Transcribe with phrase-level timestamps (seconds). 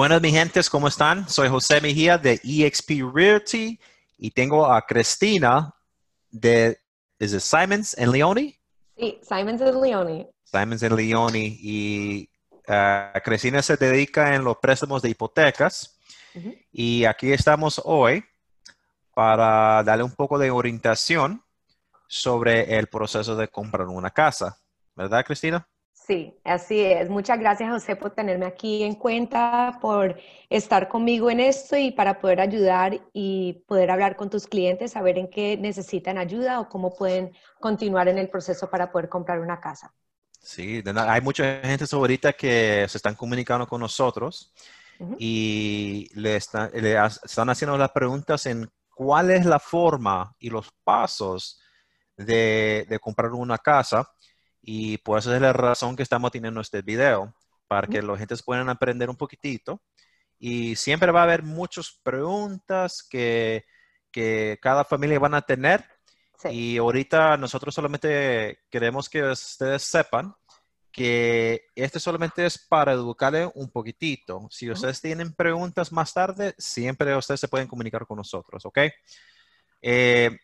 [0.00, 1.28] Buenas, mi gentes, ¿cómo están?
[1.28, 3.78] Soy José Mejía de EXP Realty
[4.16, 5.74] y tengo a Cristina
[6.30, 6.80] de
[7.18, 8.58] ¿es it Simons en Leone?
[8.96, 10.30] Sí, Simons en Leone.
[10.42, 12.30] Simons en Leone y
[12.66, 16.00] uh, Cristina se dedica en los préstamos de hipotecas
[16.72, 18.24] y aquí estamos hoy
[19.12, 21.44] para darle un poco de orientación
[22.08, 24.58] sobre el proceso de comprar una casa.
[24.96, 25.68] ¿Verdad, Cristina?
[26.06, 27.08] Sí, así es.
[27.10, 30.18] Muchas gracias, José, por tenerme aquí en cuenta, por
[30.48, 35.18] estar conmigo en esto y para poder ayudar y poder hablar con tus clientes, saber
[35.18, 39.60] en qué necesitan ayuda o cómo pueden continuar en el proceso para poder comprar una
[39.60, 39.94] casa.
[40.40, 44.52] Sí, hay mucha gente ahorita que se están comunicando con nosotros
[45.16, 50.50] y le, están, le ha- están haciendo las preguntas en cuál es la forma y
[50.50, 51.60] los pasos
[52.16, 54.08] de, de comprar una casa.
[54.62, 57.34] Y por eso es la razón que estamos teniendo este video,
[57.66, 59.80] para que los gentes puedan aprender un poquitito.
[60.38, 63.64] Y siempre va a haber muchas preguntas que,
[64.10, 65.84] que cada familia van a tener.
[66.38, 66.48] Sí.
[66.48, 70.34] Y ahorita nosotros solamente queremos que ustedes sepan
[70.92, 74.48] que este solamente es para educarle un poquitito.
[74.50, 78.78] Si ustedes tienen preguntas más tarde, siempre ustedes se pueden comunicar con nosotros, ¿ok?
[79.82, 80.36] Eh,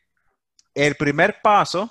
[0.75, 1.91] el primer paso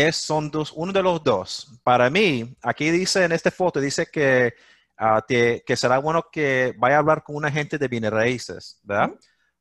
[0.00, 1.78] es, son dos, uno de los dos.
[1.82, 4.54] Para mí, aquí dice en esta foto, dice que,
[4.96, 8.80] ah, te- que será bueno que vaya a hablar con un agente de bienes raíces,
[8.82, 9.10] ¿verdad?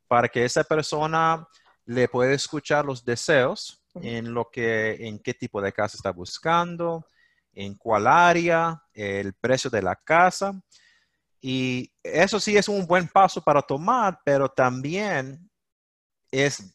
[0.07, 1.47] Para que esa persona
[1.85, 7.05] le pueda escuchar los deseos en lo que, en qué tipo de casa está buscando,
[7.53, 10.53] en cuál área, el precio de la casa.
[11.41, 15.49] Y eso sí es un buen paso para tomar, pero también
[16.31, 16.73] es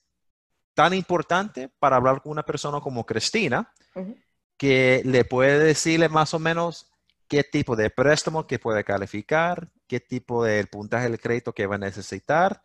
[0.77, 4.15] tan importante para hablar con una persona como Cristina, Ujú.
[4.59, 6.93] que le puede decirle más o menos
[7.29, 11.77] qué tipo de préstamo que puede calificar, qué tipo de puntaje del crédito que va
[11.77, 12.63] a necesitar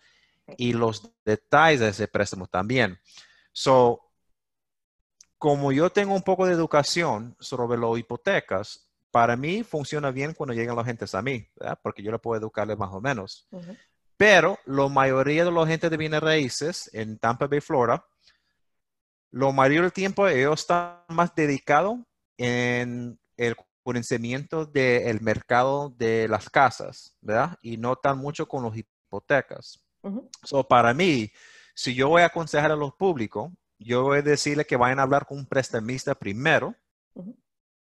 [0.57, 2.99] y los detalles de ese préstamo también.
[3.53, 4.01] So,
[5.37, 10.53] como yo tengo un poco de educación sobre las hipotecas, para mí funciona bien cuando
[10.53, 11.79] llegan los gentes a mí, ¿verdad?
[11.81, 13.47] porque yo le puedo educarle más o menos.
[13.51, 13.75] Ujú.
[14.21, 18.05] Pero la mayoría de los gente de bienes raíces en Tampa Bay, Florida,
[19.31, 21.97] lo mayor del tiempo ellos están más dedicados
[22.37, 27.57] en el conocimiento del mercado de las casas, ¿verdad?
[27.63, 29.83] Y no tan mucho con las hipotecas.
[30.43, 31.31] So, para mí,
[31.73, 35.01] si yo voy a aconsejar a los públicos, yo voy a decirle que vayan a
[35.01, 36.75] hablar con un prestamista primero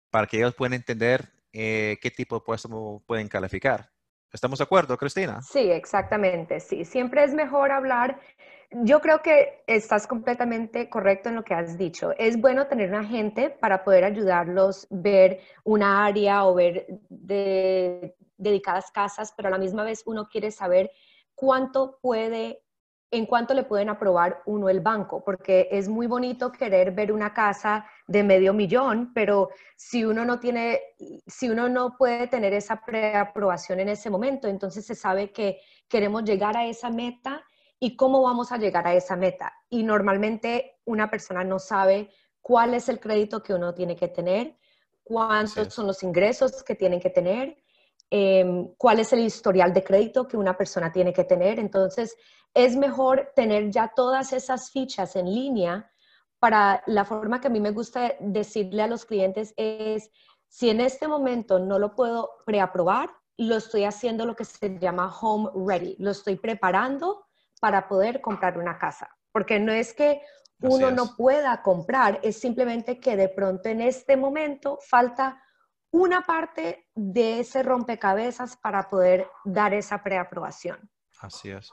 [0.09, 3.90] para que ellos puedan entender eh, qué tipo de préstamo pueden calificar.
[4.33, 5.43] ¿Estamos de acuerdo, Cristina?
[5.43, 6.85] Sí, exactamente, sí.
[6.85, 8.21] Siempre es mejor hablar.
[8.71, 12.13] Yo creo que estás completamente correcto en lo que has dicho.
[12.17, 18.93] Es bueno tener un agente para poder ayudarlos, ver una área o ver de dedicadas
[18.93, 20.93] casas, pero a la misma vez uno quiere saber
[21.35, 22.63] cuánto puede,
[23.11, 27.35] en cuánto le pueden aprobar uno el banco, porque es muy bonito querer ver una
[27.35, 30.81] casa de medio millón, pero si uno no tiene,
[31.29, 36.25] si uno no puede tener esa preaprobación en ese momento, entonces se sabe que queremos
[36.25, 37.45] llegar a esa meta
[37.79, 39.53] y cómo vamos a llegar a esa meta.
[39.69, 42.11] Y normalmente una persona no sabe
[42.41, 44.57] cuál es el crédito que uno tiene que tener,
[45.05, 47.59] cuántos son los ingresos que tienen que tener,
[48.11, 51.61] em, cuál es el historial de crédito que una persona tiene que tener.
[51.61, 52.17] Entonces,
[52.55, 55.89] es mejor tener ya todas esas fichas en línea
[56.41, 60.11] para la forma que a mí me gusta decirle a los clientes es,
[60.49, 65.15] si en este momento no lo puedo preaprobar, lo estoy haciendo lo que se llama
[65.21, 67.27] home ready, lo estoy preparando
[67.61, 70.23] para poder comprar una casa, porque no es que
[70.63, 70.95] uno es.
[70.95, 75.43] no pueda comprar, es simplemente que de pronto en este momento falta
[75.93, 80.91] una parte de ese rompecabezas para poder dar esa preaprobación.
[81.21, 81.71] Así es.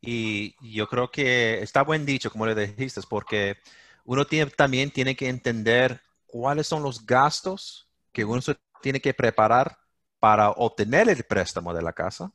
[0.00, 3.58] Y yo creo que está buen dicho, como le dijiste, porque
[4.04, 8.40] uno tiene- también tiene que entender cuáles son los gastos que uno
[8.80, 9.78] tiene que preparar
[10.18, 12.32] para obtener el préstamo de la casa.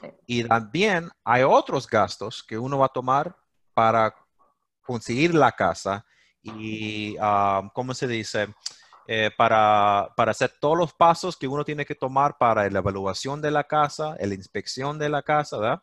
[0.00, 0.08] Sí.
[0.26, 3.36] Y también hay otros gastos que uno va a tomar
[3.74, 4.14] para
[4.82, 6.04] conseguir la casa
[6.42, 8.52] y, ah, ¿cómo se dice?
[9.06, 13.40] Eh, para, para hacer todos los pasos que uno tiene que tomar para la evaluación
[13.42, 15.82] de la casa, la inspección de la casa, ¿verdad?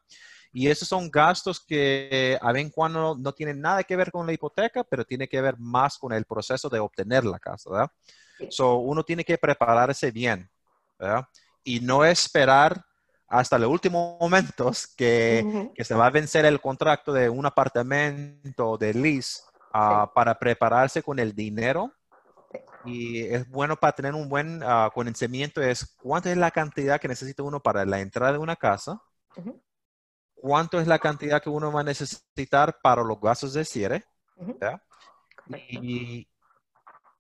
[0.52, 4.34] Y esos son gastos que a veces cuando no tienen nada que ver con la
[4.34, 7.92] hipoteca, pero tiene que ver más con el proceso de obtener la casa, ¿verdad?
[8.50, 10.50] So, uno tiene que prepararse bien,
[10.98, 11.26] ¿verdad?
[11.64, 12.84] Y no esperar
[13.28, 18.94] hasta los últimos momentos que, se va a vencer el contrato de un apartamento de
[18.94, 19.44] lease
[19.74, 21.94] ah, para prepararse con el dinero.
[22.86, 27.08] Y es bueno para tener un buen ah, conocimiento es cuánto es la cantidad que
[27.08, 29.00] necesita uno para la entrada de una casa,
[30.42, 34.06] cuánto es la cantidad que uno va a necesitar para los gastos de cierre,
[35.48, 36.28] y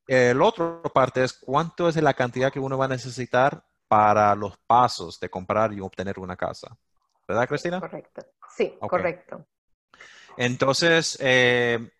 [0.07, 4.57] el otro parte es cuánto es la cantidad que uno va a necesitar para los
[4.57, 6.77] pasos de comprar y obtener una casa.
[7.27, 7.79] ¿Verdad, Cristina?
[7.79, 8.25] Correcto.
[8.55, 9.45] Sí, correcto.
[10.37, 11.91] Entonces, eh,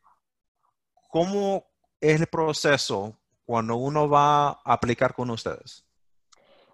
[1.10, 1.66] ¿cómo
[2.00, 5.86] es el proceso cuando uno va a aplicar con ustedes?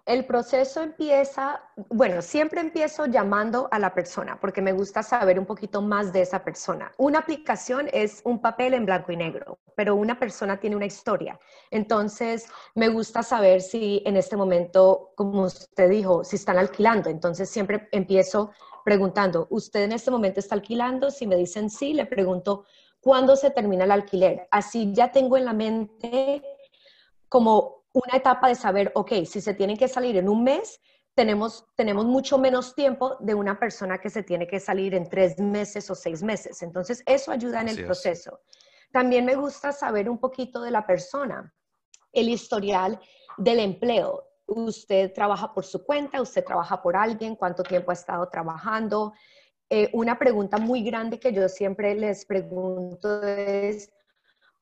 [0.06, 5.46] El proceso empieza, bueno, siempre empiezo llamando a la persona porque me gusta saber un
[5.46, 6.92] poquito más de esa persona.
[6.96, 11.40] Una aplicación es un papel en blanco y negro, pero una persona tiene una historia.
[11.72, 17.10] Entonces, me gusta saber si en este momento, como usted dijo, si están alquilando.
[17.10, 18.52] Entonces, siempre empiezo
[18.84, 21.10] preguntando, ¿usted en este momento está alquilando?
[21.10, 22.64] Si me dicen sí, le pregunto,
[23.00, 24.46] ¿cuándo se termina el alquiler?
[24.52, 26.44] Así ya tengo en la mente
[27.28, 30.80] como una etapa de saber, ok, si se tienen que salir en un mes,
[31.14, 35.38] tenemos, tenemos mucho menos tiempo de una persona que se tiene que salir en tres
[35.38, 36.62] meses o seis meses.
[36.62, 38.40] Entonces, eso ayuda en el proceso.
[38.92, 41.54] También me gusta saber un poquito de la persona,
[42.12, 43.00] el historial
[43.38, 44.28] del empleo.
[44.46, 49.14] Usted trabaja por su cuenta, usted trabaja por alguien, cuánto tiempo ha estado trabajando.
[49.70, 53.90] Eh, una pregunta muy grande que yo siempre les pregunto es,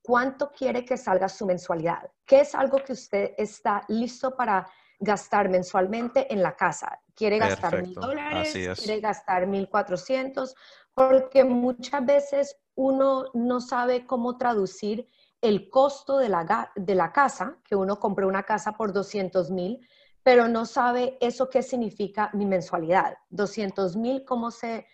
[0.05, 2.11] cuánto quiere que salga su mensualidad.
[2.27, 4.69] ¿Qué es algo que usted está listo para
[5.01, 7.01] gastar mensualmente en la casa?
[7.15, 8.53] ¿Quiere gastar mil dólares?
[8.53, 10.55] ¿Quiere gastar mil cuatrocientos?
[10.93, 15.09] Porque muchas veces uno no sabe cómo traducir
[15.41, 19.89] el costo de la, de la casa, que uno compró una casa por 200 mil,
[20.23, 23.17] pero no sabe eso qué significa mi mensualidad.
[23.31, 24.87] 200 mil, ¿cómo se,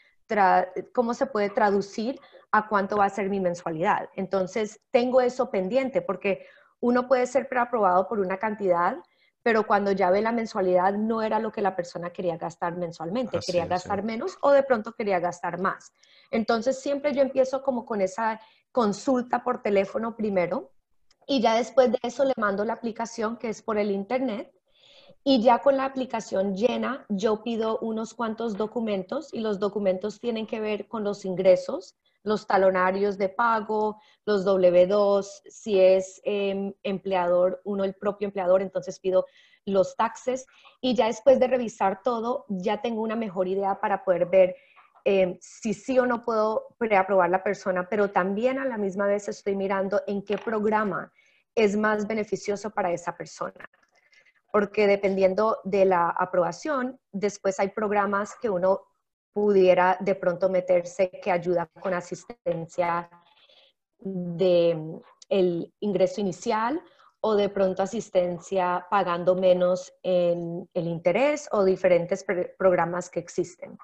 [0.92, 2.20] ¿cómo se puede traducir
[2.52, 4.08] a cuánto va a ser mi mensualidad.
[4.16, 6.46] Entonces, tengo eso pendiente porque
[6.80, 8.96] uno puede ser preaprobado por una cantidad,
[9.42, 13.38] pero cuando ya ve la mensualidad no era lo que la persona quería gastar mensualmente,
[13.44, 15.92] quería gastar menos o de pronto quería gastar más.
[16.30, 18.40] Entonces, siempre yo empiezo como con esa
[18.72, 20.72] consulta por teléfono primero
[21.26, 24.52] y ya después de eso le mando la aplicación que es por el internet
[25.22, 30.46] y ya con la aplicación llena yo pido unos cuantos documentos y los documentos tienen
[30.46, 37.60] que ver con los ingresos, los talonarios de pago, los W2, si es em, empleador,
[37.64, 39.26] uno el propio empleador, entonces pido
[39.66, 40.46] los taxes
[40.80, 44.56] y ya después de revisar todo, ya tengo una mejor idea para poder ver
[45.04, 49.28] em, si sí o no puedo preaprobar la persona, pero también a la misma vez
[49.28, 51.12] estoy mirando en qué programa
[51.54, 53.68] es más beneficioso para esa persona.
[54.52, 58.82] Porque dependiendo de la aprobación, después hay programas que uno
[59.32, 63.08] pudiera de pronto meterse que ayuda con asistencia
[63.98, 66.82] de el ingreso inicial
[67.20, 72.24] o de pronto asistencia pagando menos en el interés o diferentes
[72.58, 73.78] programas que existen.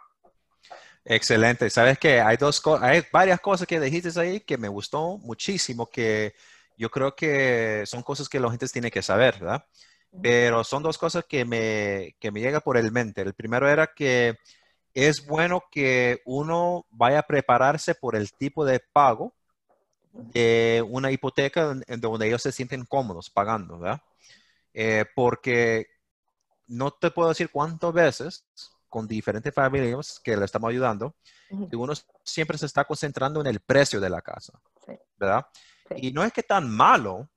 [1.05, 1.71] Excelente.
[1.71, 6.35] Sabes que hay dos hay varias cosas que dijiste ahí que me gustó muchísimo, que
[6.77, 9.65] yo creo que son cosas que la gente tiene que saber, ¿verdad?
[10.23, 13.23] Pero son dos cosas que me, que me llega por el mente.
[13.23, 14.39] El primero era que
[14.95, 19.35] es bueno que uno vaya a prepararse por el tipo de pago
[20.13, 24.01] de una hipoteca donde ellos se sienten cómodos pagando, ¿verdad?
[24.73, 25.87] Eh, porque
[26.67, 28.47] no te puedo decir cuántas veces
[28.89, 31.15] con diferentes familias que le estamos ayudando,
[31.71, 31.93] que uno
[32.25, 34.59] siempre se está concentrando en el precio de la casa,
[35.19, 35.47] ¿verdad?
[35.97, 37.29] Y no es que tan malo,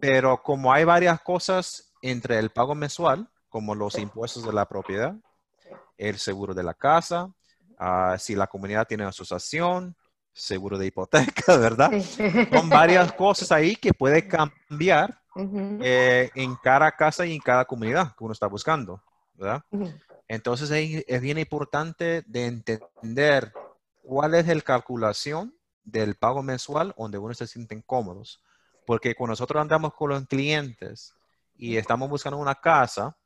[0.00, 5.14] pero como hay varias cosas entre el pago mensual, como los impuestos de la propiedad,
[5.98, 7.30] el seguro de la casa,
[7.78, 9.96] ah, si la comunidad tiene asociación,
[10.32, 11.90] seguro de hipoteca, ¿verdad?
[12.52, 15.20] Son varias cosas ahí que puede cambiar
[15.82, 19.02] eh, en cada casa y en cada comunidad que uno está buscando,
[19.34, 19.62] ¿verdad?
[20.28, 20.70] Entonces
[21.06, 23.52] es, bien importante de entender
[24.02, 28.42] cuál es la calculación del pago mensual donde uno se sienten cómodos.
[28.86, 31.14] Porque cuando nosotros andamos con los clientes
[31.60, 33.16] y estamos buscando una casa,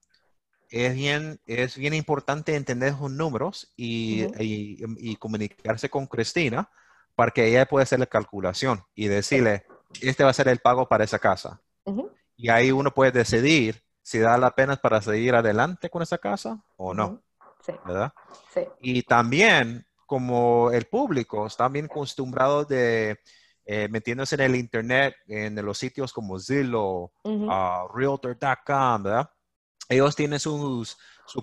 [0.68, 6.68] es bien, es bien importante entender esos números y, y, comunicarse con Cristina
[7.14, 9.66] para que ella pueda hacer la calculación y decirle,
[10.00, 11.60] este va a ser el pago para esa casa.
[12.36, 16.60] Y ahí uno puede decidir si da la pena para seguir adelante con esa casa
[16.76, 17.22] o no.
[17.64, 17.72] sí.
[17.86, 18.12] ¿Verdad?
[18.52, 18.62] Sí.
[18.80, 23.16] Y también, como el público está bien acostumbrado de
[23.64, 29.30] eh, metiéndose en el internet, en los sitios como Zillow, uh, Realtor.com, ¿verdad?
[29.88, 30.96] ellos tienen sus,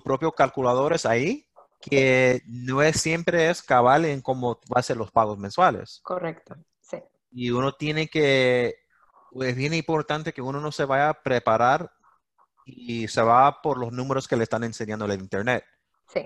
[0.04, 1.48] propios calculadores ahí
[1.80, 6.00] que no es siempre es cabal en cómo va a ser los pagos mensuales.
[6.04, 6.98] Correcto, sí.
[7.32, 8.76] Y uno tiene que
[9.40, 11.90] es bien importante que uno no se vaya a preparar
[12.64, 15.64] y se va por los números que le están enseñando en el Internet.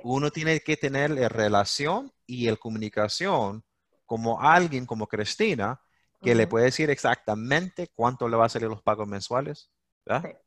[0.02, 3.64] Uno tiene que tener la relación y el comunicación
[4.04, 5.80] como alguien como Cristina
[6.22, 9.70] que le puede decir exactamente cuánto le va a salir los pagos mensuales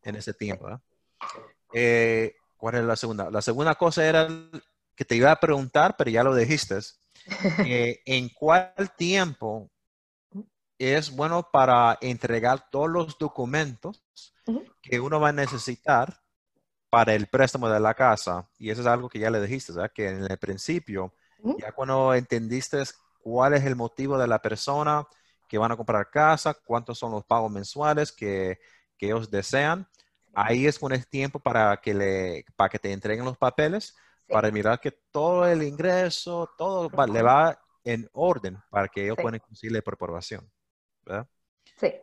[0.04, 0.68] en ese tiempo.
[1.74, 3.30] Eh, ¿Cuál es la segunda?
[3.30, 4.28] La segunda cosa era
[4.96, 6.80] que te iba a preguntar, pero ya lo dijiste.
[8.06, 9.70] ¿En cuál tiempo
[10.80, 14.02] es bueno para entregar todos los documentos
[14.82, 16.22] que uno va a necesitar
[16.90, 18.50] para el préstamo de la casa.
[18.58, 21.14] Y eso es algo que ya le dijiste, que en el principio,
[21.60, 22.82] ya cuando entendiste
[23.22, 25.06] cuál es el motivo de la persona
[25.50, 28.60] que van a comprar casa, cuántos son los pagos mensuales que,
[28.98, 29.86] que ellos desean,
[30.34, 33.96] ahí es con el tiempo para que, le, para que te entreguen los papeles,
[34.28, 39.40] para mirar que todo el ingreso, todo le va en orden para que ellos puedan
[39.40, 40.50] conseguirle por aprobación.
[41.80, 41.96] Sí.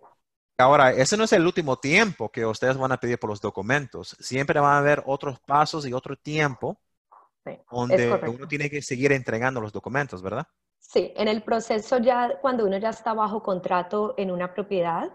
[0.58, 4.16] Ahora, ese no es el último tiempo que ustedes van a pedir por los documentos.
[4.18, 6.80] Siempre van a haber otros pasos y otro tiempo
[7.70, 10.48] donde uno tiene que seguir entregando los documentos, ¿verdad?
[10.88, 15.10] Sí, en el proceso ya, cuando uno ya está bajo contrato en una propiedad,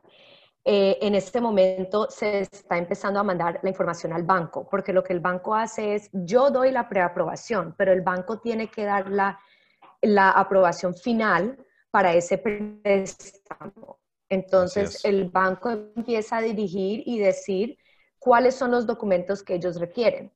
[0.65, 5.01] eh, en este momento se está empezando a mandar la información al banco, porque lo
[5.01, 9.09] que el banco hace es, yo doy la preaprobación, pero el banco tiene que dar
[9.09, 9.39] la,
[10.01, 11.57] la aprobación final
[11.89, 13.99] para ese préstamo.
[14.29, 17.77] Entonces el banco empieza a dirigir y decir
[18.19, 20.31] cuáles son los documentos que ellos requieren.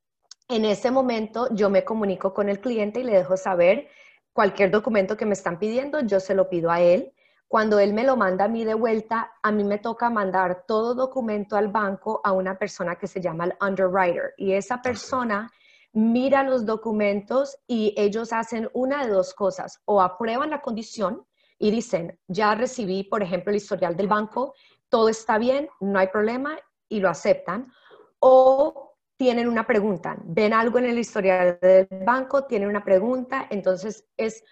[0.47, 3.89] En ese momento yo me comunico con el cliente y le dejo saber
[4.35, 7.13] cualquier documento que me están pidiendo, yo se lo pido a él.
[7.47, 10.93] Cuando él me lo manda a mí de vuelta, a mí me toca mandar todo
[10.93, 14.33] documento al banco a una persona que se llama el underwriter.
[14.35, 15.49] Y esa persona
[15.93, 21.25] mira los documentos y ellos hacen una de dos cosas, o aprueban la condición
[21.57, 24.53] y dicen, ya recibí, por ejemplo, el historial del banco,
[24.89, 27.71] todo está bien, no hay problema y lo aceptan.
[28.19, 28.84] O
[29.17, 34.43] tienen una pregunta, ven algo en el historial del banco, tienen una pregunta, entonces es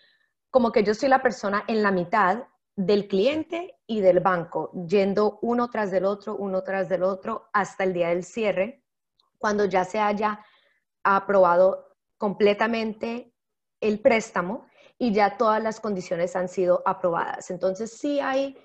[0.49, 2.43] como que yo soy la persona en la mitad
[2.75, 7.83] del cliente y del banco, yendo uno tras del otro, uno tras del otro, hasta
[7.83, 8.83] el día del cierre,
[9.37, 10.39] cuando ya se haya
[11.03, 13.33] aprobado completamente
[13.81, 14.65] el préstamo
[14.97, 17.51] y ya todas las condiciones han sido aprobadas.
[17.51, 18.57] Entonces, sí hay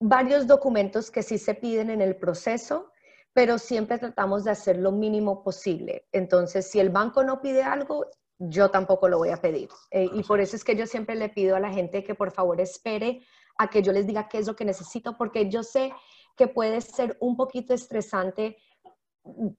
[0.00, 2.90] varios documentos que sí se piden en el proceso,
[3.34, 6.06] pero siempre tratamos de hacer lo mínimo posible.
[6.12, 8.06] Entonces, si el banco no pide algo,
[8.38, 9.68] yo tampoco lo voy a pedir.
[9.90, 12.30] Eh, y por eso es que yo siempre le pido a la gente que por
[12.30, 13.22] favor espere
[13.58, 15.92] a que yo les diga qué es lo que necesito, porque yo sé
[16.36, 18.56] que puede ser un poquito estresante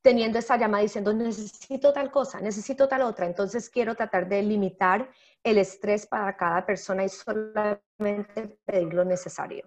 [0.02, 3.26] teniendo esa llamada diciendo necesito tal cosa, necesito tal otra.
[3.26, 5.10] Entonces quiero tratar de limitar
[5.44, 9.66] el estrés para cada persona y solamente pedir lo necesario.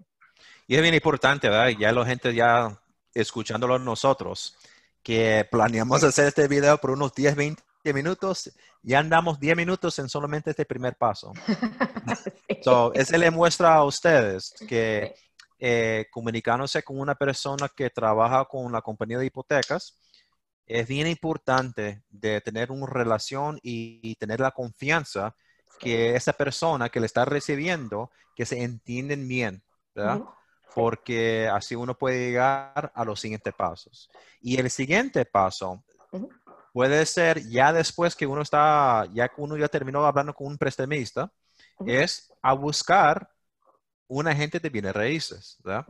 [0.66, 1.70] Y es bien importante, ¿verdad?
[1.78, 2.78] Ya la gente ya
[3.14, 4.56] escuchándolo nosotros,
[5.02, 7.62] que planeamos hacer este video por unos 10, 20
[7.94, 8.50] minutos,
[8.82, 11.32] ya andamos 10 minutos en solamente este primer paso.
[12.62, 15.14] so, ese le muestra a ustedes que
[15.58, 19.98] eh, comunicándose con una persona que trabaja con la compañía de hipotecas,
[20.66, 25.34] es bien importante de tener una relación y, tener la confianza
[25.80, 29.62] que esa persona que le está recibiendo, que se entienden bien,
[29.94, 30.20] ¿verdad?
[30.74, 34.10] Porque así uno puede llegar a los siguientes pasos.
[34.40, 35.82] Y el siguiente paso
[36.72, 40.58] puede ser ya después que uno está, ya que uno ya terminó hablando con un
[40.58, 41.32] prestamista,
[41.86, 43.30] es a buscar
[44.08, 45.86] un agente de bienes raíces, ¿verdad?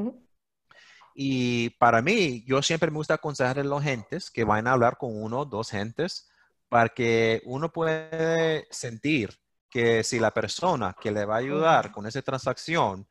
[1.15, 4.97] Y para mí, yo siempre me gusta aconsejar a los gentes que vayan a hablar
[4.97, 6.31] con uno o dos gentes
[6.69, 9.37] para que uno puede sentir
[9.69, 13.08] que si la persona que le va a ayudar con esa transacción,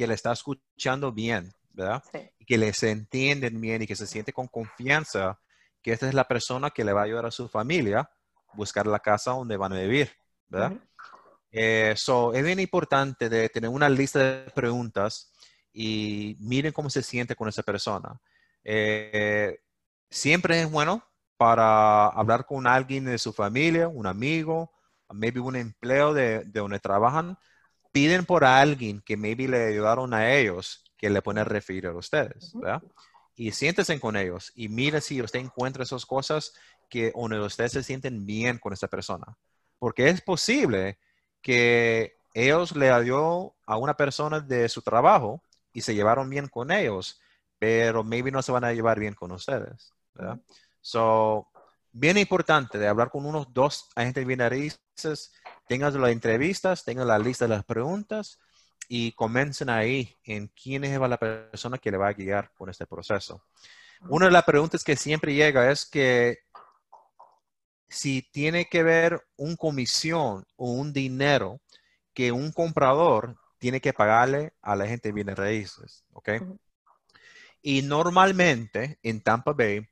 [0.00, 2.02] que le está escuchando bien, ¿verdad?
[2.38, 5.38] Y que les entienden bien y que se siente con confianza
[5.82, 8.86] que esta es la persona que le va a ayudar a su familia a buscar
[8.86, 10.10] la casa donde van a vivir,
[10.48, 10.72] ¿verdad?
[11.52, 15.34] Eh, es bien importante de tener una lista de preguntas
[15.70, 18.18] y miren cómo se siente con esa persona.
[18.64, 19.58] Eh,
[20.08, 21.04] siempre es bueno
[21.36, 24.72] para hablar con alguien de su familia, un amigo,
[25.10, 27.36] maybe un empleo de, donde trabajan.
[27.92, 32.52] Piden por alguien que maybe le ayudaron a ellos que le pueden referir a ustedes,
[32.54, 32.82] ¿verdad?
[33.34, 36.52] Y siéntense con ellos y miren si usted encuentra esas cosas
[36.90, 39.36] que donde ustedes se sienten bien con esa persona.
[39.78, 40.98] Porque es posible
[41.40, 45.42] que ellos le dio a una persona de su trabajo
[45.72, 47.20] y se llevaron bien con ellos,
[47.58, 49.94] pero maybe no se van a llevar bien con ustedes.
[50.14, 50.38] ¿verdad?
[50.80, 51.48] So,
[51.92, 55.32] bien importante de hablar con unos dos agentes binaristas,
[55.70, 58.40] tengan las entrevistas, tengan la lista de las preguntas
[58.88, 62.88] y comiencen ahí en quién es la persona que le va a guiar con este
[62.88, 63.44] proceso.
[64.08, 66.38] Una de las preguntas que siempre llega es que
[67.88, 71.60] si tiene que ver un comisión o un dinero
[72.14, 76.30] que un comprador tiene que pagarle a la gente de bienes raíces, ¿ok?
[77.62, 79.88] Y normalmente en Tampa Bay,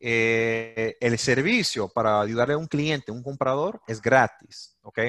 [0.00, 5.00] eh, el servicio para ayudarle a un cliente, un comprador, es gratis, ¿ok?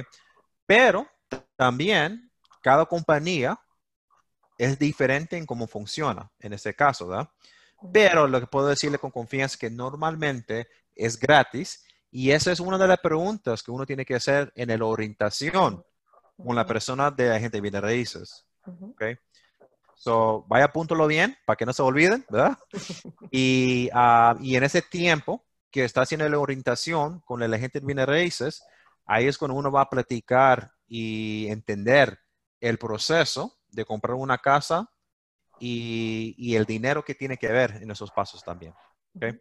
[0.66, 1.08] Pero
[1.56, 2.32] también
[2.62, 3.60] cada compañía
[4.58, 7.30] es diferente en cómo funciona en ese caso, ¿verdad?
[7.94, 12.60] Pero lo que puedo decirle con confianza es que normalmente es gratis y esa es
[12.60, 15.84] una de las preguntas que uno tiene que hacer en la orientación
[16.36, 18.46] con la persona de agente de bienes raíces.
[18.66, 19.18] Okay.
[20.00, 22.58] So, vaya apúntalo bien para que no se olviden, ¿verdad?
[23.32, 27.86] Y, ah, y en ese tiempo que está haciendo la orientación con el agente de
[27.86, 28.64] bienes raíces,
[29.06, 32.18] ahí es cuando uno va a platicar y entender
[32.62, 34.90] el proceso de comprar una casa
[35.60, 38.74] y, y el dinero que tiene que ver en esos pasos también.
[39.14, 39.38] Okay.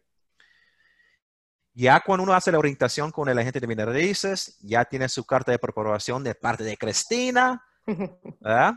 [1.73, 5.25] Ya cuando uno hace la orientación con el agente de bienes raíces, ya tiene su
[5.25, 7.63] carta de aprobación de parte de Cristina,
[8.41, 8.73] ¿verdad?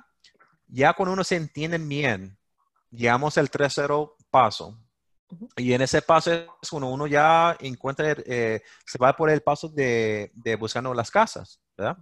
[0.73, 2.39] Ya cuando uno se entiende bien,
[2.91, 4.79] llegamos al tercero paso.
[5.57, 9.69] Y en ese paso es cuando uno ya encuentra, eh, se va por el paso
[9.69, 11.99] de, de buscando las casas, ¿verdad?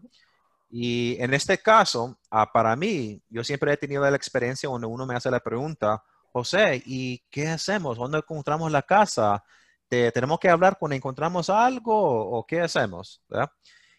[0.71, 5.05] Y en este caso, ah, para mí, yo siempre he tenido la experiencia donde uno
[5.05, 7.99] me hace la pregunta, José, ¿y qué hacemos?
[7.99, 9.45] ¿Dónde encontramos la casa?
[9.89, 11.93] tenemos que hablar cuando encontramos algo
[12.39, 13.21] o, qué hacemos,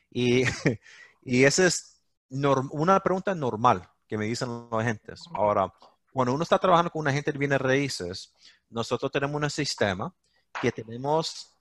[0.09, 0.43] Y,
[1.23, 5.23] y esa es una pregunta normal que me dicen los agentes.
[5.33, 5.73] Ahora,
[6.11, 8.33] cuando uno está trabajando con un agente de bienes raíces,
[8.69, 10.13] nosotros tenemos un sistema
[10.61, 11.55] que tenemos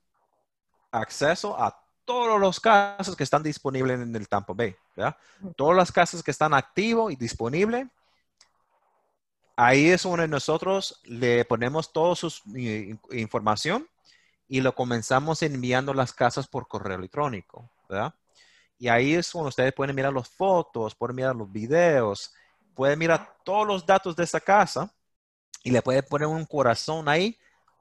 [0.90, 4.74] acceso a todos los casos que están disponibles en el Tampa Bay.
[5.54, 7.86] Todas las casas que están activos y disponibles.
[9.54, 12.32] Ahí es donde nosotros le ponemos toda su
[13.12, 13.88] información
[14.48, 18.12] y lo comenzamos enviando las casas por correo electrónico, ¿verdad?
[18.76, 22.34] Y ahí es cuando ustedes pueden mirar las fotos, pueden mirar los videos,
[22.80, 24.90] pueden mirar todos los datos de esa casa
[25.62, 27.36] y le pueden poner un corazón ahí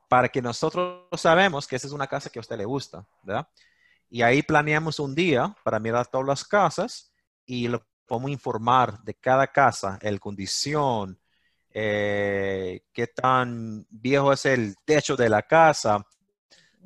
[0.09, 3.07] para que nosotros sabemos que esa es una casa que a usted le gusta.
[4.09, 7.13] Y ahí planeamos un día para mirar todas las casas
[7.45, 11.17] y lo podemos informar de cada casa, el condición,
[11.69, 16.05] eh, qué tan viejo es el techo de la casa,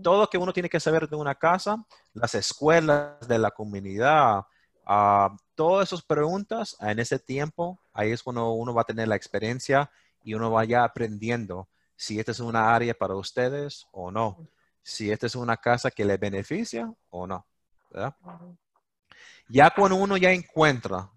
[0.04, 4.44] todo lo que uno tiene que saber de una casa, las escuelas de la comunidad,
[4.86, 9.16] uh, todas esas preguntas en ese tiempo, ahí es cuando uno va a tener la
[9.16, 9.90] experiencia
[10.24, 14.48] y uno vaya aprendiendo si esta es una área para ustedes o no,
[14.82, 17.46] si esta es una casa que le beneficia o no.
[19.48, 21.10] Ya cuando uno ya encuentra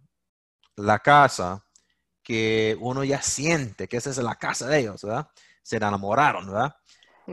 [0.76, 1.64] la casa
[2.22, 5.30] que uno ya siente que esa es la casa de ellos, ¿verdad?
[5.62, 6.76] Se enamoraron, ¿verdad?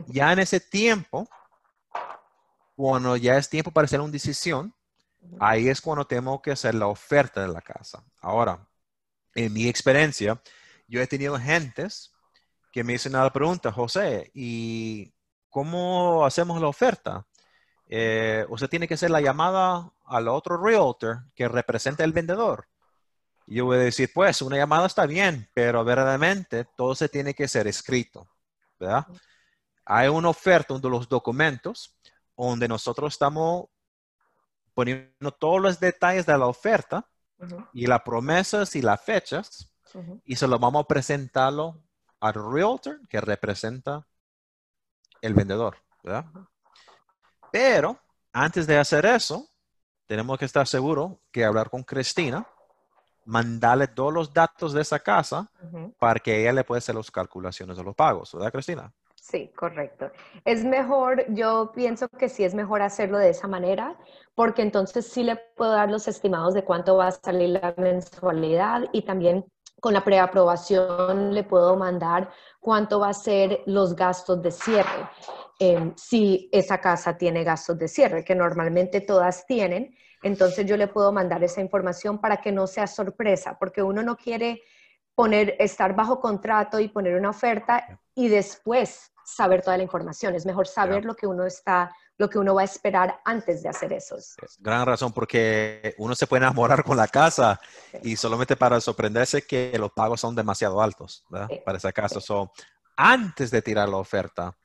[0.06, 1.28] Ya en ese tiempo,
[2.74, 4.74] cuando ya es tiempo para hacer una decisión,
[5.40, 8.04] ahí es cuando tengo que hacer la oferta de la casa.
[8.20, 8.66] Ahora,
[9.34, 10.40] en mi experiencia,
[10.86, 12.12] yo he tenido gentes
[12.72, 15.12] que me dicen la pregunta, José, ¿y
[15.48, 17.26] cómo hacemos la oferta?
[17.86, 22.68] Eh, usted tiene que hacer la llamada al otro realtor que representa el vendedor.
[23.46, 27.34] Y yo voy a decir, pues, una llamada está bien, pero verdaderamente todo se tiene
[27.34, 28.28] que ser escrito,
[28.80, 29.06] ¿verdad?
[29.84, 31.94] hay una oferta, de los documentos,
[32.36, 33.66] donde nosotros estamos
[34.74, 37.08] poniendo todos los detalles de la oferta
[37.72, 39.70] y las promesas y las fechas
[40.24, 41.80] y se lo vamos a presentarlo
[42.20, 44.06] al realtor que representa
[45.20, 46.26] el vendedor, ¿verdad?
[47.52, 47.98] Pero
[48.32, 49.48] antes de hacer eso,
[50.06, 52.46] tenemos que estar seguros que hablar con Cristina,
[53.24, 55.50] mandarle todos los datos de esa casa
[55.98, 58.92] para que ella le pueda hacer las calculaciones de los pagos, ¿verdad, Cristina?
[59.26, 60.10] Sí, correcto.
[60.44, 63.96] Es mejor, yo pienso que sí es mejor hacerlo de esa manera,
[64.34, 68.82] porque entonces sí le puedo dar los estimados de cuánto va a salir la mensualidad
[68.92, 69.46] y también
[69.80, 75.08] con la preaprobación le puedo mandar cuánto va a ser los gastos de cierre,
[75.58, 79.96] em, si esa casa tiene gastos de cierre, que normalmente todas tienen.
[80.22, 84.16] Entonces yo le puedo mandar esa información para que no sea sorpresa, porque uno no
[84.18, 84.60] quiere
[85.14, 90.46] poner, estar bajo contrato y poner una oferta y después saber toda la información, es
[90.46, 93.92] mejor saber lo que uno está, lo que uno va a esperar antes de hacer
[93.92, 94.16] eso.
[94.58, 97.60] Gran razón, porque uno se puede enamorar con la casa
[98.02, 101.24] y solamente para sorprenderse que los pagos son demasiado altos.
[101.64, 102.20] Para esa casa.
[102.20, 102.50] son
[102.96, 104.56] antes de tirar la oferta,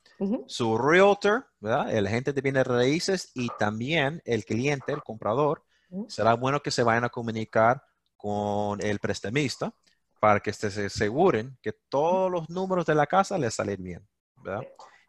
[0.46, 1.90] su realtor, ¿verdad?
[1.94, 5.64] El agente de bienes raíces y también el cliente, el comprador,
[6.08, 7.82] será bueno que se vayan a comunicar
[8.16, 9.72] con el prestamista
[10.20, 14.08] para que se aseguren que todos los números de la casa le salen bien,
[14.42, 14.66] ¿verdad?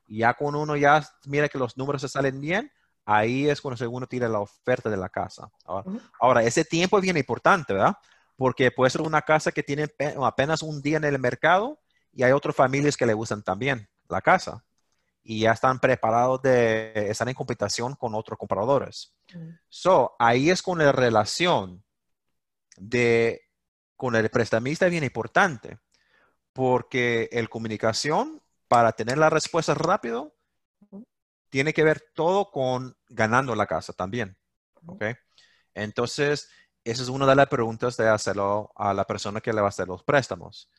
[0.07, 2.71] Y ya cuando uno ya mira que los números se salen bien,
[3.05, 5.49] ahí es cuando uno tira la oferta de la casa.
[6.19, 7.95] Ahora, ese tiempo es bien importante, ¿verdad?
[8.35, 9.87] Porque puede ser una casa que tiene
[10.21, 11.79] apenas un día en el mercado
[12.11, 14.63] y hay otras familias que le gustan también la casa
[15.23, 19.13] y ya están preparados de estar en competición con otros compradores.
[19.69, 21.83] So, ahí es con la relación
[22.77, 23.41] de
[23.95, 25.77] con el prestamista es bien importante
[26.53, 28.40] porque el comunicación
[28.71, 30.33] para tener la respuesta rápido
[31.49, 34.37] tiene que ver todo con ganando la casa también.
[34.85, 35.03] ¿Ok?
[35.73, 36.49] Entonces,
[36.85, 39.75] esa es una de las preguntas de hacerlo a la persona que le va a
[39.75, 40.71] hacer los préstamos.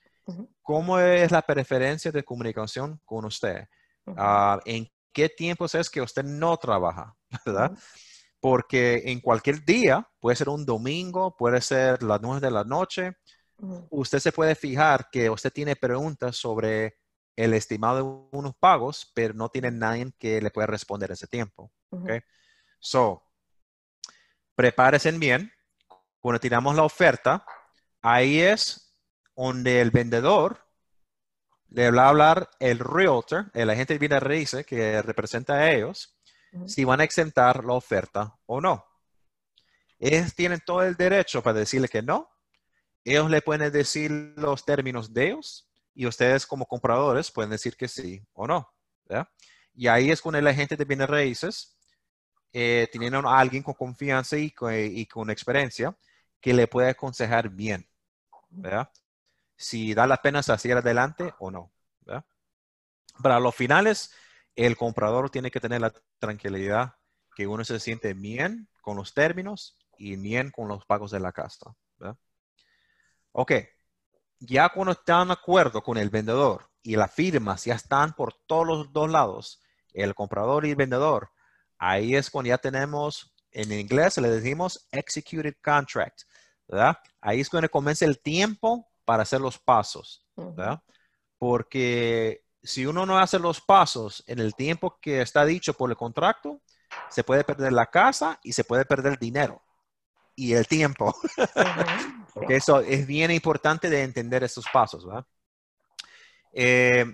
[0.63, 3.67] ¿Cómo es la preferencia de comunicación con usted?
[4.17, 7.15] Ah, ¿En qué tiempos es que usted no trabaja?
[7.45, 7.77] ¿Verdad?
[8.41, 13.13] Porque en cualquier día, puede ser un domingo, puede ser las nueve de la noche,
[13.91, 17.02] usted se puede fijar que usted tiene preguntas sobre
[17.37, 21.73] el estimado de unos pagos, pero no tiene nadie que le pueda responder ese tiempo.
[21.91, 22.21] ¿okay?
[22.79, 23.23] So,
[24.55, 25.53] prepárense bien.
[26.21, 27.45] Cuando tiramos la oferta,
[28.01, 28.97] ahí es
[29.35, 30.59] donde el vendedor
[31.71, 36.17] le va a hablar el realtor, el agente de vida raíces que representa a ellos,
[36.67, 38.85] si van a exentar la oferta o no.
[39.99, 42.29] Ellos tienen todo el derecho para decirle que no.
[43.05, 47.89] Ellos le pueden decir los términos de ellos y ustedes como compradores pueden decir que
[47.89, 48.73] sí o no.
[49.75, 51.77] Y ahí es con el agente de bienes raíces,
[52.53, 55.97] eh, teniendo a alguien con confianza y con, experiencia
[56.41, 57.89] que le puede aconsejar bien.
[59.57, 61.73] Si da la pena seguir adelante o no.
[63.23, 64.13] Para los finales,
[64.57, 66.95] el comprador tiene que tener la tranquilidad
[67.35, 71.33] que uno se siente bien con los términos y bien con los pagos de la
[71.33, 71.75] casa.
[73.33, 73.53] Ok,
[74.45, 78.67] ya cuando están de acuerdo con el vendedor y las firmas ya están por todos
[78.67, 81.31] los dos lados, el comprador y el vendedor,
[81.79, 86.23] ahí es cuando ya tenemos, en inglés le decimos executed contract,
[86.67, 86.99] ¿verdad?
[87.21, 90.83] Ahí es cuando comienza el tiempo para hacer los pasos, ¿verdad?
[91.39, 95.97] Porque si uno no hace los pasos en el tiempo que está dicho por el
[95.97, 96.61] contrato,
[97.09, 99.63] se puede perder la casa y se puede perder el dinero
[100.35, 101.15] y el tiempo.
[102.49, 105.27] Eso es bien importante de entender estos pasos, ¿verdad?
[106.53, 107.05] Eh,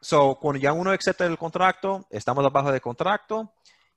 [0.00, 3.52] so, cuando ya uno acepta el contrato, estamos abajo del contrato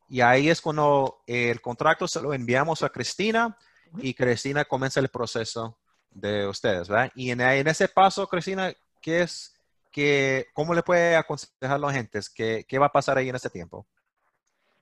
[0.09, 3.57] y ahí es cuando el contrato se lo enviamos a Cristina
[3.99, 5.77] y Cristina comienza el proceso
[6.09, 7.11] de ustedes, ¿verdad?
[7.15, 9.53] Y en, ese paso, Cristina, ¿qué es,
[9.91, 12.29] que, ¿cómo le puede aconsejar a los agentes?
[12.29, 13.87] ¿Qué, ¿Qué va a pasar ahí en ese tiempo?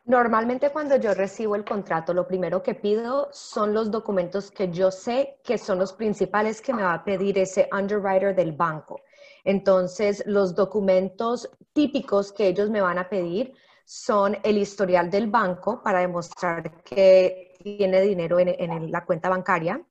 [0.08, 4.92] Normalmente cuando yo recibo el contrato, lo primero que pido son los documentos que yo
[4.92, 9.02] sé que son los principales que me va a pedir ese underwriter del banco.
[9.44, 15.82] Entonces, los documentos típicos que ellos me van a pedir son el historial del banco
[15.82, 19.84] para demostrar que tiene dinero en, la cuenta bancaria.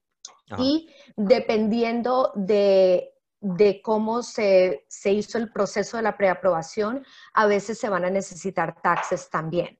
[0.58, 3.10] Y dependiendo de,
[3.82, 8.80] cómo se, se hizo el proceso de la preaprobación, a veces se van a necesitar
[8.80, 9.76] taxes también.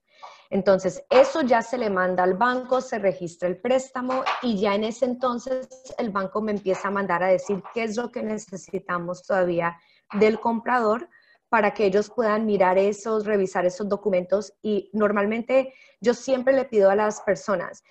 [0.49, 4.83] Entonces, eso ya se le manda al banco, se registra el préstamo y ya en
[4.83, 9.23] ese entonces el banco me empieza a mandar a decir qué es lo que necesitamos
[9.23, 9.77] todavía
[10.19, 11.09] del comprador
[11.49, 14.53] para que ellos puedan mirar esos, revisar esos documentos.
[14.61, 17.83] Y normalmente yo siempre le pido a las personas,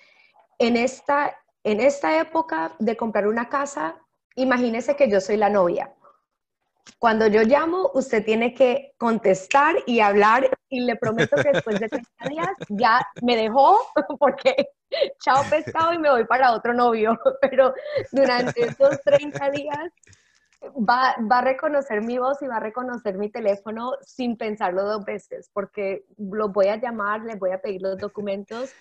[0.57, 4.01] en esta, en esta época de comprar una casa,
[4.35, 5.93] imagínese que yo soy la novia
[6.99, 11.89] cuando yo llamo, usted tiene que contestar y hablar y le prometo que después de
[11.89, 13.77] 30 días ya me dejó
[14.19, 14.55] porque
[15.23, 17.19] chao pescado y me voy para otro novio.
[17.41, 17.73] Pero
[18.11, 19.91] durante esos 30 días
[20.63, 25.05] va, va, a reconocer mi voz y va a reconocer mi teléfono sin pensarlo dos
[25.05, 28.73] veces porque lo voy a llamar, le voy a pedir los documentos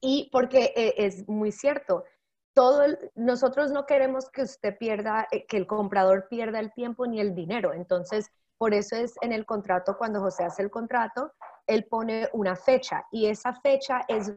[0.00, 2.04] y porque eh, es muy cierto
[2.54, 2.84] todo
[3.14, 7.34] nosotros no queremos que usted pierda, eh, que el comprador pierda el tiempo ni el
[7.34, 7.72] dinero.
[7.72, 11.32] Entonces, por eso es en el contrato, cuando José hace el contrato,
[11.66, 14.32] él pone una fecha y esa fecha es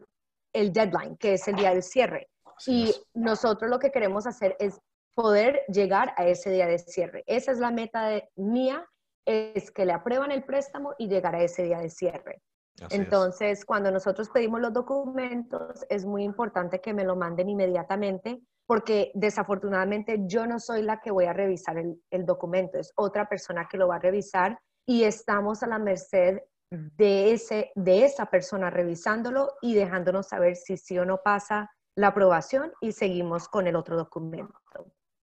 [0.54, 2.30] el deadline, que es el día del cierre.
[2.68, 4.80] y nosotros lo que queremos hacer es
[5.14, 7.24] poder llegar a ese día de cierre.
[7.28, 8.88] Esa es la meta de, mía,
[9.26, 12.42] es que le aprueban el préstamo y llegar a ese día de cierre.
[12.90, 19.12] Entonces, cuando nosotros pedimos los documentos, es muy importante que me lo manden inmediatamente porque
[19.14, 23.78] desafortunadamente yo no soy la que voy a revisar el, documento, es otra persona que
[23.78, 26.40] lo va a revisar y estamos a la merced
[26.72, 32.08] de, ese, de esa persona revisándolo y dejándonos saber si sí o no pasa la
[32.08, 34.56] aprobación y seguimos con el otro documento.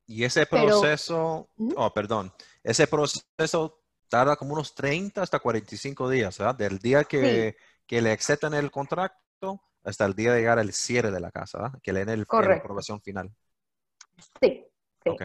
[0.06, 3.81] Y ese proceso, oh, perdón, ese proceso
[4.12, 6.54] tarda como unos 30 hasta 45 días, ¿verdad?
[6.54, 11.10] Del día que, que le aceptan el contrato hasta el día de llegar al cierre
[11.10, 11.78] de la casa, ¿verdad?
[11.82, 13.34] Que le den el, la aprobación final.
[14.38, 14.66] Sí,
[15.02, 15.08] sí.
[15.08, 15.22] Ok,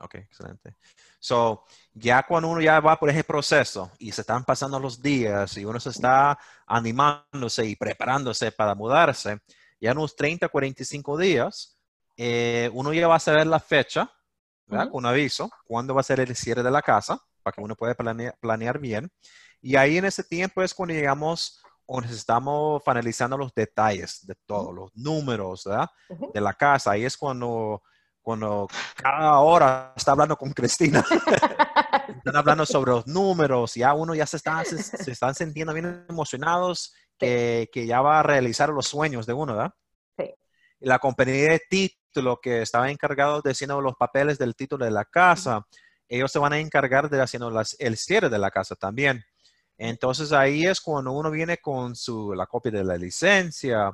[0.00, 0.76] ok, excelente.
[1.18, 5.56] So, ya cuando uno ya va por ese proceso y se están pasando los días
[5.56, 9.40] y uno se está animándose y preparándose para mudarse,
[9.80, 11.78] ya en unos 30, 45 días,
[12.18, 14.12] eh, uno ya va a saber la fecha,
[14.66, 14.90] ¿verdad?
[14.90, 17.94] Con aviso, cuándo va a ser el cierre de la casa, para que uno pueda
[17.94, 19.08] planear, bien.
[19.62, 24.72] Y ahí en ese tiempo es cuando llegamos o estamos finalizando los detalles de todo,
[24.72, 25.88] los números ¿verdad?
[26.34, 26.90] de la casa.
[26.90, 27.84] Ahí es cuando,
[28.20, 31.04] cuando cada hora está hablando con Cristina.
[32.16, 36.94] están hablando sobre los números, ya uno ya se, está, se, están sintiendo bien emocionados
[37.16, 39.72] que, que, ya va a realizar los sueños de uno, ¿verdad?
[40.18, 40.34] Sí.
[40.80, 45.04] La compañía de título que estaba encargado de haciendo los papeles del título de la
[45.04, 45.64] casa,
[46.08, 49.24] ellos se van a encargar de haciendo el cierre de la casa también.
[49.78, 53.92] Entonces ahí es cuando uno viene con su, la copia de la licencia,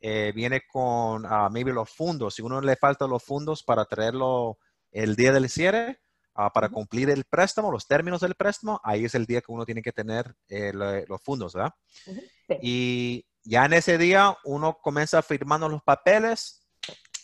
[0.00, 2.34] eh, viene con uh, maybe los fondos.
[2.34, 4.58] Si uno le falta los fondos para traerlo
[4.90, 6.00] el día del cierre,
[6.34, 9.66] ah, para cumplir el préstamo, los términos del préstamo, ahí es el día que uno
[9.66, 11.74] tiene que tener eh, los fondos, ¿verdad?
[12.62, 16.66] Y ya en ese día uno comienza firmando los papeles,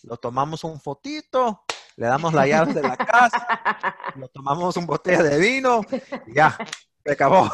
[0.02, 1.63] lo tomamos un fotito,
[1.96, 5.80] le damos la llave de la casa, lo tomamos un botella de vino,
[6.26, 6.56] y ya,
[7.04, 7.50] se acabó.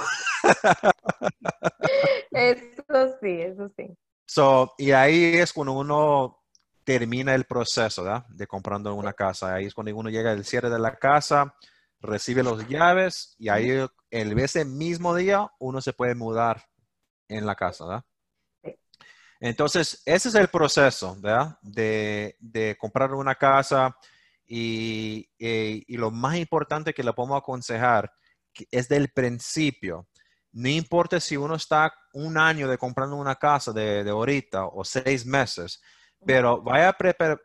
[2.30, 3.96] Eso sí, eso sí.
[4.26, 6.40] So, y ahí es cuando uno
[6.84, 8.26] termina el proceso ¿verdad?
[8.28, 9.54] de comprando una casa.
[9.54, 11.54] Ahí es cuando uno llega al cierre de la casa,
[12.00, 13.70] recibe las llaves y ahí
[14.10, 16.64] el ese mismo día uno se puede mudar
[17.28, 17.84] en la casa.
[17.84, 18.04] ¿verdad?
[19.40, 21.58] Entonces, ese es el proceso ¿verdad?
[21.62, 23.96] De, de comprar una casa
[24.52, 28.10] y, y, lo más importante que le podemos aconsejar
[28.72, 30.08] es del principio.
[30.50, 34.84] No importa si uno está un año de comprando una casa de, de ahorita o
[34.84, 35.80] seis meses,
[36.26, 36.96] pero vaya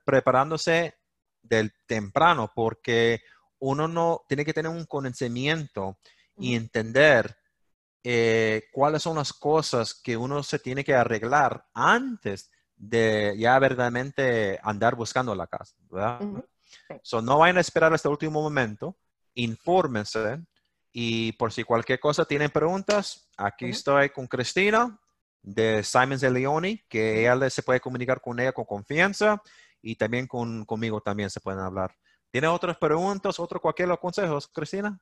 [0.04, 0.96] preparándose
[1.44, 3.22] del temprano porque
[3.60, 6.00] uno no tiene que tener un conocimiento
[6.38, 7.38] y entender
[8.04, 14.60] eh, cuáles son las cosas que uno se tiene que arreglar antes de ya verdaderamente
[14.64, 16.20] andar buscando la casa, ¿verdad?
[17.22, 18.98] No vayan a esperar hasta el último momento,
[19.34, 20.40] infórmense
[20.92, 24.98] y por si cualquier cosa tienen preguntas, aquí estoy con Cristina
[25.42, 29.42] de Simons de Leone, que ella se puede comunicar con ella con confianza
[29.82, 31.94] y también con, conmigo también se pueden hablar.
[32.32, 35.00] ¿Tiene otras preguntas, otros cualquier consejos, Cristina?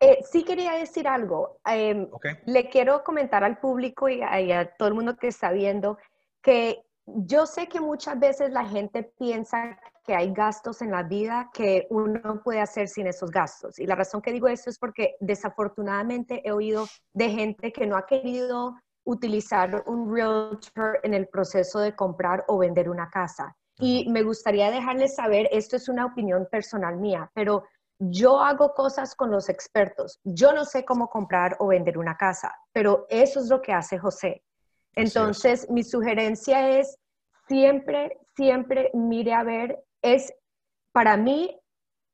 [0.00, 1.60] Eh, sí quería decir algo.
[1.64, 2.08] Em,
[2.46, 5.98] le quiero comentar al público y a, todo el mundo que está viendo
[6.42, 11.50] que yo sé que muchas veces la gente piensa que hay gastos en la vida
[11.52, 13.78] que uno puede hacer sin esos gastos.
[13.78, 17.96] Y la razón que digo esto es porque desafortunadamente he oído de gente que no
[17.96, 23.56] ha querido utilizar un realtor en el proceso de comprar o vender una casa.
[23.78, 27.64] Y me gustaría dejarles saber, esto es una opinión personal mía, pero
[27.98, 30.20] yo hago cosas con los expertos.
[30.24, 33.98] Yo no sé cómo comprar o vender una casa, pero eso es lo que hace
[33.98, 34.42] José.
[34.96, 36.98] Entonces, mi sugerencia es
[37.48, 40.32] siempre, siempre mire a ver, es,
[40.92, 41.58] para mí,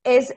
[0.05, 0.35] es,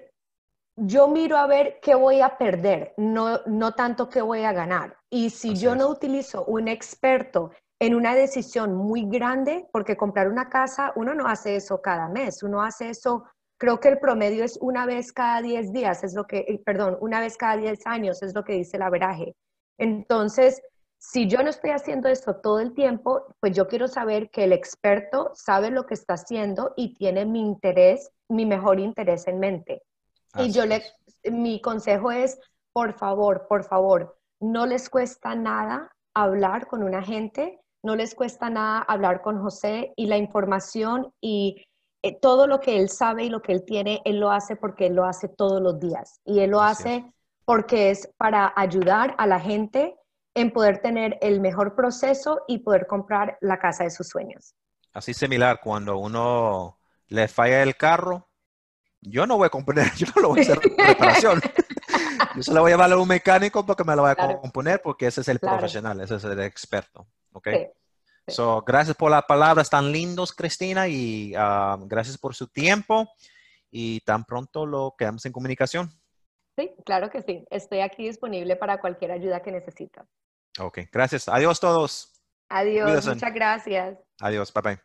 [0.76, 4.98] yo miro a ver qué voy a perder, no, no tanto qué voy a ganar.
[5.10, 10.50] Y si yo no utilizo un experto en una decisión muy grande, porque comprar una
[10.50, 13.26] casa, uno no hace eso cada mes, uno hace eso,
[13.58, 16.98] creo que el promedio es una vez cada 10 días, es lo que, eh, perdón,
[17.02, 19.36] una vez cada 10 años, es lo que dice el averaje.
[19.78, 20.62] Entonces,
[21.06, 24.54] si yo no estoy haciendo esto todo el tiempo, pues yo quiero saber que el
[24.54, 29.84] experto sabe lo que está haciendo y tiene mi interés, mi mejor interés en mente.
[30.38, 30.82] y yo le,
[31.30, 32.40] mi consejo es,
[32.72, 38.50] por favor, por favor, no les cuesta nada hablar con un agente, no les cuesta
[38.50, 41.66] nada hablar con José y la información y
[42.02, 44.88] eh, todo lo que él sabe y lo que él tiene, él lo hace porque
[44.88, 46.22] él lo hace todos los días.
[46.24, 47.14] Y él lo hace
[47.44, 49.98] porque es para ayudar a la gente
[50.36, 54.56] en poder tener el mejor proceso y poder comprar la casa de sus sueños.
[54.94, 58.30] Así similar, cuando uno le falla el carro,
[59.02, 61.42] yo no voy a componer, yo no lo voy a hacer reparación.
[62.36, 64.82] yo se lo voy a llevar a un mecánico porque me lo voy a componer
[64.82, 67.08] porque ese es el profesional, ese es el experto.
[67.34, 67.48] ¿ok?
[68.28, 73.10] So, gracias por las palabras tan lindos, Cristina, y ah, gracias por su tiempo.
[73.70, 75.92] Y tan pronto lo quedamos en comunicación.
[76.56, 77.44] Sí, claro que sí.
[77.50, 80.02] Estoy aquí disponible para cualquier ayuda que necesite.
[80.60, 81.28] Ok, gracias.
[81.28, 82.12] Adiós todos.
[82.50, 83.98] Adiós, muchas gracias.
[84.22, 84.80] Adiós, bye bye.